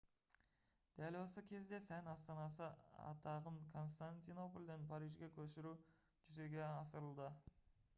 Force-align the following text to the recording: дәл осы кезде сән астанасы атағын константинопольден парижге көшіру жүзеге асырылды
дәл 1.01 1.17
осы 1.19 1.43
кезде 1.51 1.79
сән 1.89 2.09
астанасы 2.15 2.71
атағын 3.11 3.61
константинопольден 3.77 4.89
парижге 4.95 5.31
көшіру 5.39 5.77
жүзеге 5.83 6.65
асырылды 6.73 7.31